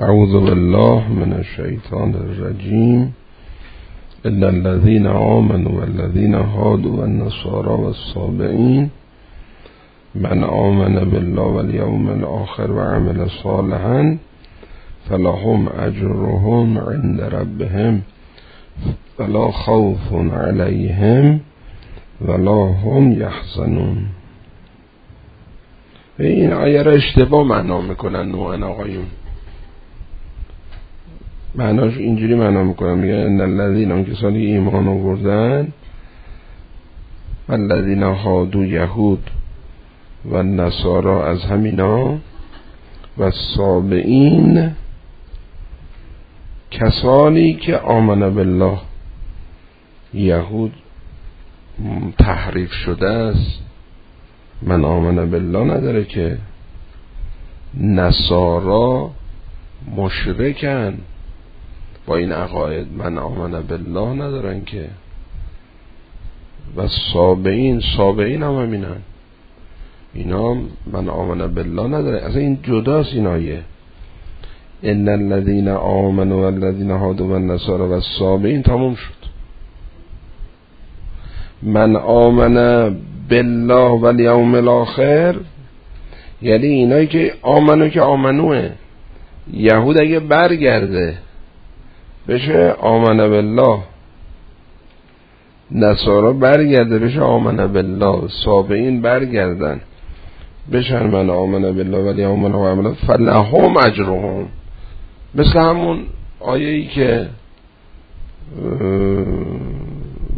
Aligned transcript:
أعوذ 0.00 0.40
بالله 0.44 1.08
من 1.08 1.32
الشيطان 1.32 2.14
الرجيم. 2.14 3.12
إن 4.26 4.44
الذين 4.44 5.06
آمنوا 5.06 5.80
والذين 5.80 6.34
هادوا 6.34 7.00
والنصارى 7.00 7.70
والصابئين 7.70 8.90
من 10.14 10.44
آمن 10.44 10.94
بالله 11.10 11.42
واليوم 11.42 12.10
الآخر 12.10 12.72
وعمل 12.72 13.30
صالحا 13.30 14.18
فلهم 15.08 15.68
أجرهم 15.68 16.78
عند 16.78 17.20
ربهم 17.20 18.02
ولا 19.18 19.50
خوف 19.50 20.12
عليهم 20.12 21.40
ولا 22.20 22.74
هم 22.84 23.12
يحزنون. 23.12 23.98
این 26.18 26.52
آیه 26.52 26.82
را 26.82 26.92
اشتباه 26.92 27.44
معنا 27.44 27.80
میکنن 27.80 28.28
نوعن 28.28 28.62
آقایون. 28.62 29.06
معناش 31.54 31.96
اینجوری 31.96 32.34
معنا 32.34 32.62
می‌کنن 32.62 32.94
میگن 32.94 33.14
ان 33.14 33.40
الذین 33.40 33.90
هم 33.90 34.04
کسانی 34.04 34.46
ایمان 34.46 34.88
آوردن 34.88 35.72
و 37.48 37.52
الذین 37.52 38.02
هادو 38.02 38.64
یهود 38.64 39.30
و 40.30 40.42
نصارا 40.42 41.26
از 41.26 41.44
همینا 41.44 42.18
و 43.18 43.30
سابعین 43.30 44.70
کسانی 46.70 47.54
که 47.54 47.76
آمن 47.78 48.34
بالله 48.34 48.78
یهود 50.14 50.72
تحریف 52.18 52.72
شده 52.72 53.08
است. 53.08 53.60
من 54.62 54.84
آمن 54.84 55.30
بالله 55.30 55.74
نداره 55.74 56.04
که 56.04 56.38
نصارا 57.80 59.10
مشرکن. 59.96 60.98
با 62.06 62.16
این 62.16 62.32
عقاید 62.32 62.86
من 62.98 63.18
آمن 63.18 63.62
بالله 63.62 64.08
ندارن 64.08 64.64
که. 64.64 64.88
و 66.76 66.88
سابعین 67.12 67.82
سابعین 67.96 68.42
هم 68.42 68.54
همینن. 68.54 68.96
اینا 70.14 70.54
من 70.92 71.08
آمن 71.08 71.54
بالله 71.54 71.86
نداره 71.86 72.20
از 72.20 72.36
این 72.36 72.58
جداست 72.62 73.14
این 73.14 73.26
آیه 73.26 73.62
ان 74.82 75.08
الذين 75.08 75.68
آمنوا 75.68 76.42
والذين 76.42 76.90
هادوا 76.90 77.26
والنصارى 77.26 77.82
والصابئین 77.82 78.62
تموم 78.62 78.94
شد. 78.94 79.24
من 81.62 81.96
آمن 81.96 82.54
بالله 83.30 84.00
والیوم 84.00 84.54
الاخر 84.54 85.36
یعنی 86.42 86.66
اینایی 86.66 87.06
که 87.06 87.34
آمنو 87.42 87.88
که 87.88 88.00
آمنوه. 88.00 88.70
یهود 89.52 90.00
اگه 90.00 90.20
برگرده 90.20 91.18
بشه 92.28 92.72
آمن 92.72 93.28
بالله. 93.28 93.78
نصارا 95.70 96.32
برگرده 96.32 96.98
بشه 96.98 97.20
آمن 97.20 97.66
بالله. 97.66 98.28
سابعین 98.44 99.02
برگردن. 99.02 99.80
بشن 100.72 101.06
من 101.06 101.30
آمن 101.30 101.62
بالله 101.62 101.98
ولی 101.98 102.24
آمن 102.24 102.52
و 102.52 102.66
عمل 102.66 102.94
فلهم 102.94 103.76
اجرهم. 103.76 104.48
مثل 105.34 105.58
همون 105.58 106.06
آیه 106.40 106.68
ای 106.68 106.86
که 106.86 107.28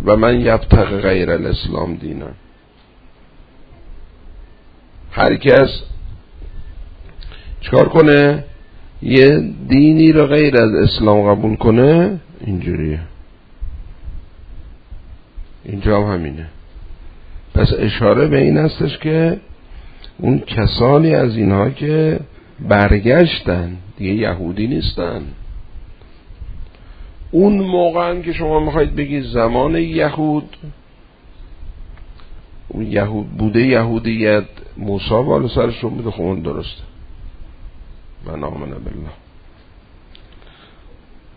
و 0.05 0.17
من 0.17 0.41
یبتق 0.41 1.01
غیر 1.01 1.31
الاسلام 1.31 1.95
دینم 1.95 2.35
هر 5.13 5.37
کس 5.37 5.83
چکار 7.61 7.89
کنه؟ 7.89 8.45
یه 9.03 9.51
دینی 9.69 10.13
رو 10.13 10.27
غیر 10.27 10.63
از 10.63 10.75
اسلام 10.75 11.35
قبول 11.35 11.57
کنه 11.57 12.21
اینجوریه. 12.41 13.01
اینجا 15.65 16.03
هم 16.03 16.15
همینه. 16.15 16.47
پس 17.55 17.73
اشاره 17.79 18.27
به 18.27 18.39
این 18.39 18.57
هستش 18.57 18.99
که 18.99 19.41
اون 20.19 20.39
کسانی 20.39 21.15
از 21.15 21.37
اینها 21.37 21.71
که 21.71 22.21
برگشتن 22.61 23.77
دیگه 23.97 24.13
یهودی 24.13 24.67
نیستن. 24.67 25.23
اون 27.31 27.59
موقع 27.59 28.11
هم 28.11 28.23
که 28.23 28.33
شما 28.33 28.61
می‌خواید 28.61 28.97
بگید 28.97 29.25
زمان 29.25 29.75
یهود 29.75 30.57
اون 32.69 32.87
یهود 32.87 33.29
بوده 33.29 33.67
یهودیت 33.67 34.45
موسا 34.77 35.23
بالا 35.23 35.49
سرشون 35.49 35.91
بوده 35.91 36.11
خون 36.11 36.41
درسته. 36.41 36.83
من 38.27 38.45
آمن 38.45 38.71
بالله 38.71 39.11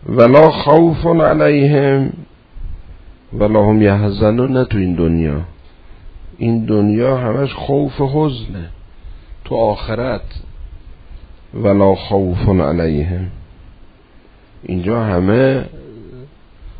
ولا 0.08 0.50
خوف 0.50 1.06
علیهم 1.06 2.12
ولا 3.32 3.64
هم 3.64 3.82
یحزنون 3.82 4.64
تو 4.64 4.78
این 4.78 4.94
دنیا. 4.94 5.40
این 6.38 6.64
دنیا 6.64 7.16
همش 7.16 7.54
خوف 7.54 8.00
و 8.00 8.08
حزنه. 8.08 8.68
تو 9.44 9.54
آخرت. 9.54 10.22
ولا 11.54 11.94
خوف 11.94 12.48
علیهم. 12.48 13.30
اینجا 14.62 15.04
همه 15.04 15.64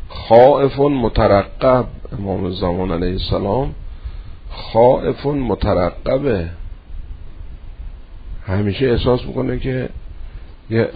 خائف 0.09 0.79
مترقب. 0.79 1.85
امام 2.19 2.51
زمان 2.51 2.91
علیه 2.91 3.11
السلام 3.11 3.75
خائف 4.51 5.25
مترقبه. 5.25 6.49
همیشه 8.47 8.85
احساس 8.85 9.25
می‌کنه 9.25 9.59
که 9.59 9.89
یه 10.69 10.89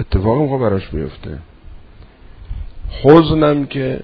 اتفاق 0.00 0.40
می‌خواه 0.40 0.60
براش 0.60 0.88
بیفته. 0.88 1.38
حزنم 3.02 3.66
که 3.66 4.00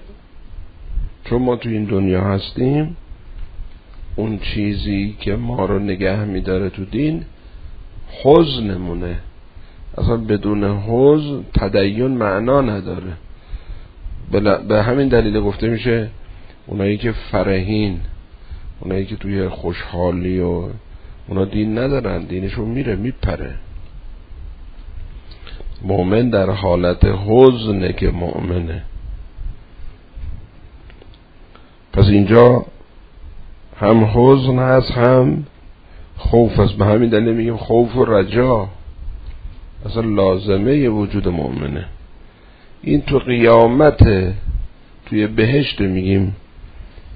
چون 1.25 1.41
ما 1.41 1.55
تو 1.55 1.69
این 1.69 1.85
دنیا 1.85 2.21
هستیم 2.23 2.97
اون 4.15 4.39
چیزی 4.39 5.15
که 5.19 5.35
ما 5.35 5.65
رو 5.65 5.79
نگه 5.79 6.25
میداره 6.25 6.69
تو 6.69 6.85
دین 6.85 7.25
حزنمونه. 8.23 9.19
اصلا 9.97 10.17
بدون 10.17 10.63
حزن 10.63 11.43
تدین 11.53 12.07
معنا 12.07 12.61
نداره. 12.61 13.13
به 14.67 14.83
همین 14.83 15.07
دلیل 15.07 15.39
گفته 15.39 15.69
میشه 15.69 16.09
اونایی 16.67 16.97
که 16.97 17.11
فرهین 17.11 17.99
اونایی 18.79 19.05
که 19.05 19.15
توی 19.15 19.49
خوشحالی 19.49 20.39
و 20.39 20.63
اونا 21.27 21.45
دین 21.45 21.77
ندارن 21.77 22.23
دینشون 22.23 22.67
میره 22.69 22.95
میپره. 22.95 23.55
مؤمن 25.83 26.29
در 26.29 26.49
حالت 26.49 27.05
حزنه 27.05 27.93
که 27.93 28.11
مؤمنه. 28.11 28.83
پس 31.93 32.05
اینجا 32.05 32.65
هم 33.79 34.03
حزن 34.03 34.59
هست 34.59 34.91
هم 34.91 35.43
خوف 36.17 36.59
است 36.59 36.73
به 36.73 36.85
همین 36.85 37.09
دلیل 37.09 37.33
میگیم 37.33 37.57
خوف 37.57 37.95
و 37.95 38.05
رجا. 38.05 38.67
اصلا 39.85 40.01
لازمه 40.01 40.89
وجود 40.89 41.27
مؤمنه. 41.27 41.85
این 42.81 43.01
تو 43.01 43.19
قیامت 43.19 44.33
توی 45.05 45.27
بهشت 45.27 45.81
میگیم 45.81 46.35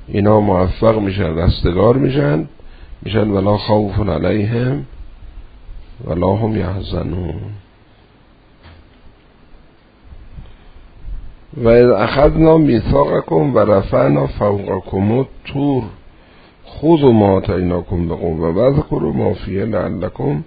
اینا 0.07 0.39
موفق 0.39 0.99
میشن 0.99 1.37
رستگار 1.37 1.97
میشن. 1.97 2.47
میشن 3.01 3.27
ولا 3.27 3.57
خوف 3.57 4.09
علیهم 4.09 4.85
ولا 6.05 6.35
هم 6.35 6.57
یحزنون. 6.57 7.35
و 11.57 11.69
اذ 11.69 11.89
اخذنا 11.89 12.57
میثاقکم 12.57 13.55
و 13.55 13.59
رفعنا 13.59 14.27
فوقکم 14.27 15.25
تور 15.45 15.83
خذوا 16.67 17.11
ما 17.11 17.31
آتیناکم 17.31 18.07
بقوه 18.07 18.53
و 18.53 18.59
اذکروا 18.59 19.11
ما 19.11 19.33
فیه 19.33 19.65
لعلکم 19.65 20.43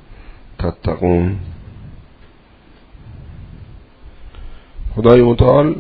تتقون. 0.59 1.37
خدای 4.97 5.23
متعال 5.23 5.75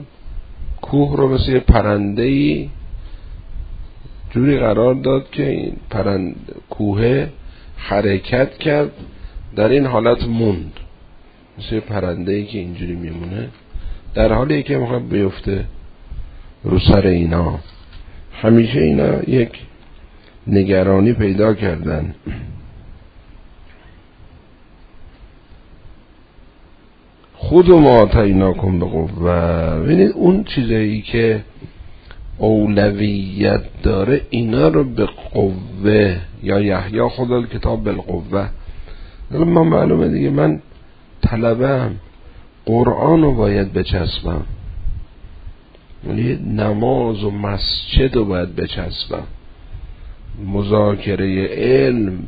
کوه 0.82 1.16
رو 1.16 1.28
مثل 1.28 1.58
پرنده 1.58 2.22
ای 2.22 2.68
جوری 4.30 4.58
قرار 4.58 4.94
داد 4.94 5.30
که 5.30 5.50
این 5.50 5.76
پرند 5.90 6.36
کوه 6.70 7.26
حرکت 7.76 8.58
کرد 8.58 8.92
در 9.56 9.68
این 9.68 9.86
حالت 9.86 10.28
موند. 10.28 10.72
مثل 11.58 11.80
پرنده 11.80 12.32
ای 12.32 12.46
که 12.46 12.58
اینجوری 12.58 12.94
میمونه. 12.94 13.48
در 14.18 14.32
حالی 14.32 14.62
که 14.62 14.78
می‌خواد 14.78 15.08
بیفته 15.08 15.64
رو 16.64 16.78
سر 16.78 17.06
اینا. 17.06 17.58
همیشه 18.32 18.80
اینا 18.80 19.22
یک 19.22 19.50
نگرانی 20.46 21.12
پیدا 21.12 21.54
کردن. 21.54 22.14
خود 27.34 27.70
ما 27.70 28.00
آتینا 28.00 28.52
کن 28.52 28.78
به 28.78 28.86
قوه. 28.86 29.80
ببینید 29.80 30.10
اون 30.10 30.44
چیزایی 30.44 31.02
که 31.02 31.44
اولویت 32.38 33.62
داره 33.82 34.20
اینا 34.30 34.68
رو 34.68 34.84
به 34.84 35.06
قوه 35.06 36.16
یا 36.42 36.60
یحیا 36.60 37.08
خدا 37.08 37.42
کتاب 37.42 37.84
بالقوه. 37.84 38.48
ما 39.30 39.64
معلومه 39.64 40.08
دیگه 40.08 40.30
من 40.30 40.62
طلبم. 41.22 41.94
قرآن 42.68 43.22
رو 43.22 43.34
باید 43.34 43.72
بچسبم. 43.72 44.42
یعنی 46.06 46.34
نماز 46.34 47.24
و 47.24 47.30
مسجد 47.30 48.16
رو 48.16 48.24
باید 48.24 48.56
بچسبم. 48.56 49.26
مذاکره 50.46 51.46
علم 51.46 52.18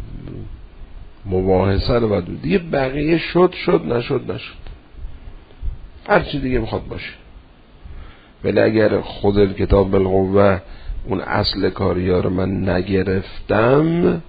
مباحثه 1.26 1.98
رو 1.98 2.08
باید 2.08 2.42
دیگه 2.42 2.58
بقیه 2.58 3.18
شد 3.18 3.54
شد 3.64 3.82
نشد 3.84 4.32
نشد. 4.32 4.54
هر 6.08 6.20
چی 6.20 6.40
دیگه 6.40 6.58
می‌خواد 6.58 6.86
باشه. 6.88 7.12
ولی 8.44 8.60
اگر 8.60 9.00
خود 9.00 9.56
کتاب 9.56 9.90
بالقوه 9.90 10.60
اون 11.06 11.20
اصل 11.20 11.70
کاری 11.70 12.10
ها 12.10 12.20
رو 12.20 12.30
من 12.30 12.68
نگرفتم 12.68 14.22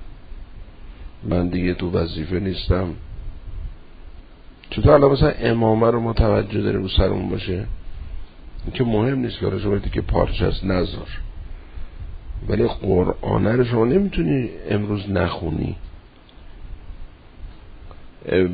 من 1.23 1.47
دیگه 1.47 1.73
تو 1.73 1.91
وظیفه 1.91 2.39
نیستم. 2.39 2.87
چطور 4.71 4.91
الان 4.91 5.11
مثلا 5.11 5.31
امامه 5.31 5.91
رو 5.91 5.99
متوجه 5.99 6.61
داریم 6.61 6.81
رو 6.81 6.87
سرمون 6.87 7.29
باشه؟ 7.29 7.65
که 8.73 8.83
مهم 8.83 9.19
نیست 9.19 9.39
که 9.39 9.59
شما 9.59 9.79
که 9.79 10.01
پارچه 10.01 10.45
است 10.45 10.65
نظر 10.65 10.97
ولی 12.47 12.67
قرآنه 12.67 13.55
رو 13.55 13.63
شما 13.63 13.85
نمی‌تونی 13.85 14.49
امروز 14.69 15.09
نخونی. 15.09 15.75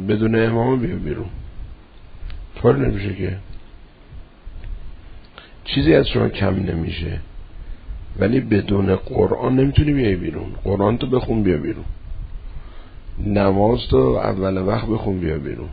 بدون 0.10 0.36
امامه 0.36 0.88
بیا 0.88 0.96
بیرون. 0.96 1.30
طور 2.56 2.78
نمیشه 2.78 3.16
که. 3.16 3.38
چیزی 5.66 5.94
از 5.94 6.08
شما 6.08 6.30
کم 6.30 6.56
نمیشه. 6.56 7.20
ولی 8.20 8.40
بدون 8.40 8.96
قرآن 8.96 9.56
نمی‌تونی 9.56 9.94
بیای 9.94 10.16
بیرون. 10.16 10.50
قرآن 10.64 10.98
تو 10.98 11.08
بخون 11.08 11.44
بیا 11.44 11.58
بیرون. 11.58 11.86
نماز 13.26 13.88
تو 13.88 13.98
اول 13.98 14.58
وقت 14.58 14.88
بخون 14.88 15.20
بیا 15.20 15.38
بیرون. 15.38 15.70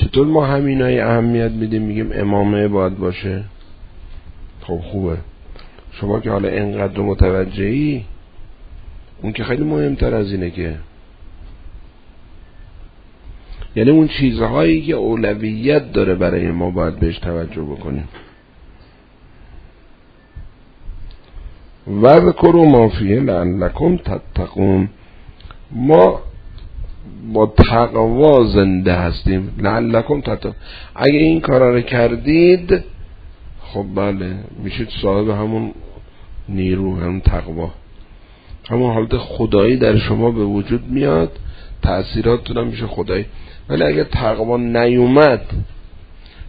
چطور 0.00 0.26
ما 0.26 0.46
همینای 0.46 1.00
اهمیت 1.00 1.50
میدیم؟ 1.50 1.82
میگیم 1.82 2.10
امامه 2.12 2.68
باید 2.68 2.98
باشه. 2.98 3.44
خب 4.60 4.78
خوبه. 4.78 5.16
شما 5.92 6.20
که 6.20 6.30
حالا 6.30 6.48
انقدر 6.48 7.00
متوجهی 7.00 8.04
اون 9.22 9.32
که 9.32 9.44
خیلی 9.44 9.64
مهمتر 9.64 10.14
از 10.14 10.32
اینه 10.32 10.50
که. 10.50 10.76
یعنی 13.76 13.90
اون 13.90 14.08
چیزهایی 14.08 14.82
که 14.82 14.92
اولویت 14.92 15.92
داره 15.92 16.14
برای 16.14 16.50
ما 16.50 16.70
باید 16.70 16.98
بهش 16.98 17.18
توجه 17.18 17.62
بکنیم. 17.62 18.08
و 22.02 22.20
ذکروا 22.20 22.64
ما 22.64 22.88
فیه 22.88 23.20
لعلکم 23.20 23.96
تتقون. 23.96 24.88
ما 25.70 26.22
با 27.32 27.46
تقوا 27.46 28.44
زنده 28.44 28.94
هستیم. 28.94 29.54
لعلکم 29.58 30.20
تتقون. 30.20 30.54
اگه 30.94 31.18
این 31.18 31.40
کارا 31.40 31.70
رو 31.74 31.80
کردید 31.80 32.84
خب 33.62 33.86
بله 33.94 34.36
میشید 34.62 34.88
صاحب 35.02 35.28
همون 35.28 35.72
نیرو 36.48 36.96
همون 36.96 37.20
تقوا. 37.20 37.70
همون 38.70 38.92
حالت 38.92 39.16
خدایی 39.16 39.76
در 39.76 39.98
شما 39.98 40.30
به 40.30 40.44
وجود 40.44 40.90
میاد 40.90 41.32
تأثیراتتون 41.82 42.58
هم 42.58 42.66
میشه 42.66 42.86
خدایی. 42.86 43.24
ولی 43.68 43.82
اگه 43.82 44.04
تقوا 44.04 44.56
نیومد 44.56 45.42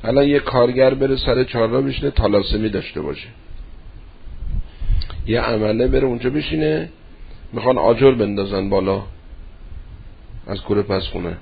الان 0.04 0.28
یه 0.28 0.40
کارگر 0.40 0.94
بره 0.94 1.16
سر 1.16 1.44
چهارراه 1.44 1.82
بشینه 1.82 2.12
تالاسمی 2.12 2.70
داشته 2.70 3.02
باشه. 3.02 3.28
یه 5.28 5.42
عمله 5.42 5.88
بره 5.88 6.04
اونجا 6.08 6.30
بشینه 6.30 6.90
می‌خوان 7.54 7.78
آجر 7.78 8.12
بندازن 8.12 8.70
بالا. 8.70 9.02
از 10.52 10.62
کوره 10.62 10.82
پس 10.82 11.04
خونه. 11.04 11.38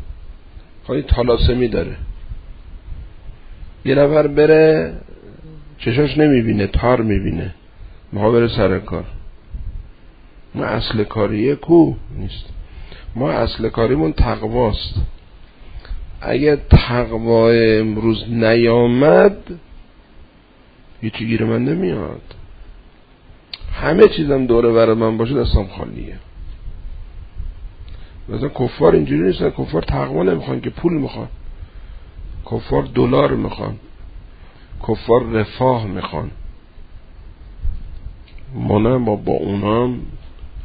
خواهی 0.83 1.01
خب 1.01 1.07
تالاسمی 1.07 1.67
داره 1.67 1.95
یه 3.85 3.95
نفر 3.95 4.27
بره 4.27 4.94
چشاش 5.77 6.17
نمی‌بینه 6.17 6.67
تار 6.67 7.01
می‌بینه. 7.01 7.53
ما 8.13 8.31
بره 8.31 8.47
سر 8.47 8.79
کار. 8.79 9.06
ما 10.56 10.63
اصل 10.63 11.03
کاریه 11.03 11.56
کو 11.56 11.94
نیست. 12.17 12.45
ما 13.15 13.31
اصل 13.31 13.69
کاریمون 13.69 14.13
تقواست. 14.13 14.95
اگه 16.21 16.56
تقوا 16.69 17.50
امروز 17.51 18.23
نیامد 18.29 19.38
هیچی 21.01 21.27
گیر 21.27 21.45
من 21.45 21.65
نمیاد. 21.65 22.21
همه 23.73 24.07
چیزم 24.07 24.45
دوره 24.45 24.71
برای 24.71 24.95
من 24.95 25.17
باشه 25.17 25.33
دستم 25.33 25.67
خالیه. 25.77 26.15
مثلا 28.29 28.49
کفار 28.49 28.95
اینجوری 28.95 29.21
نیستن. 29.21 29.49
کفار 29.49 29.81
تقوا 29.81 30.23
نمی‌خوان 30.23 30.61
که 30.61 30.69
پول 30.69 30.93
می‌خوان. 30.93 31.27
کفار 32.51 32.83
دلار 32.83 33.31
می‌خوان. 33.35 33.75
کفار 34.87 35.25
رفاه 35.25 35.87
می‌خوان. 35.87 36.31
ما 38.53 38.79
نه 38.79 38.97
با, 38.97 39.15
با 39.15 39.33
اونا 39.33 39.83
هم 39.83 39.99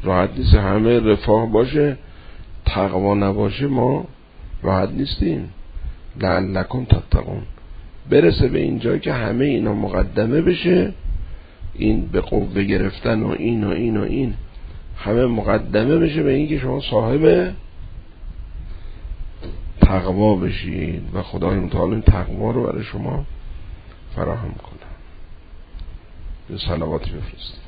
راحت 0.03 0.29
نیست. 0.37 0.55
همه 0.55 0.99
رفاه 0.99 1.51
باشه 1.51 1.97
تقوا 2.65 3.15
نباشه 3.15 3.67
ما 3.67 4.05
راحت 4.63 4.89
نیستیم. 4.89 5.49
لعلکم 6.21 6.85
تتقون. 6.85 7.41
برسه 8.09 8.47
به 8.47 8.59
اینجا 8.59 8.97
که 8.97 9.13
همه 9.13 9.45
اینا 9.45 9.73
مقدمه 9.73 10.41
بشه. 10.41 10.93
این 11.73 12.05
به 12.05 12.21
قوه 12.21 12.63
گرفتن 12.63 13.23
و 13.23 13.35
این 13.39 13.63
و 13.63 13.69
این 13.69 13.97
و 13.97 14.03
این. 14.03 14.33
همه 14.97 15.25
مقدمه 15.25 15.97
بشه 15.97 16.23
به 16.23 16.33
اینکه 16.33 16.59
شما 16.59 16.81
صاحب 16.81 17.53
تقوا 19.81 20.35
بشید 20.35 21.03
و 21.13 21.21
خدای 21.21 21.57
متعال 21.59 21.89
این 21.91 22.01
تقوا 22.01 22.51
رو 22.51 22.63
برای 22.63 22.83
شما 22.83 23.25
فراهم 24.15 24.51
کنه 24.51 24.89
به 26.49 26.57
سلواتی 26.57 27.11
بفرستید. 27.11 27.64